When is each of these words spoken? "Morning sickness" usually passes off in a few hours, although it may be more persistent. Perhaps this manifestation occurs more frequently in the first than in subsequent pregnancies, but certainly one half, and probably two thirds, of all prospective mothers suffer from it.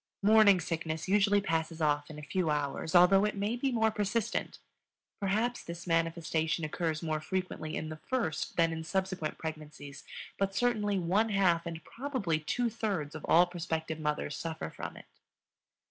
"Morning 0.23 0.59
sickness" 0.59 1.07
usually 1.07 1.41
passes 1.41 1.79
off 1.79 2.09
in 2.09 2.17
a 2.17 2.23
few 2.23 2.49
hours, 2.49 2.95
although 2.95 3.23
it 3.23 3.35
may 3.35 3.55
be 3.55 3.71
more 3.71 3.91
persistent. 3.91 4.57
Perhaps 5.19 5.63
this 5.63 5.85
manifestation 5.85 6.65
occurs 6.65 7.03
more 7.03 7.21
frequently 7.21 7.75
in 7.77 7.89
the 7.89 7.97
first 8.09 8.57
than 8.57 8.73
in 8.73 8.83
subsequent 8.83 9.37
pregnancies, 9.37 10.03
but 10.39 10.55
certainly 10.55 10.97
one 10.97 11.29
half, 11.29 11.67
and 11.67 11.83
probably 11.83 12.39
two 12.39 12.67
thirds, 12.67 13.13
of 13.13 13.23
all 13.25 13.45
prospective 13.45 13.99
mothers 13.99 14.35
suffer 14.35 14.71
from 14.71 14.97
it. 14.97 15.05